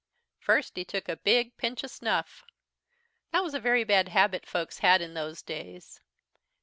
"First 0.39 0.77
he 0.77 0.83
took 0.83 1.07
a 1.07 1.15
big 1.15 1.57
pinch 1.57 1.83
o' 1.83 1.87
snuff. 1.87 2.43
That 3.29 3.43
was 3.43 3.53
a 3.53 3.59
very 3.59 3.83
bad 3.83 4.07
habit 4.09 4.47
folks 4.47 4.79
had 4.79 4.99
in 4.99 5.13
those 5.13 5.43
days. 5.43 6.01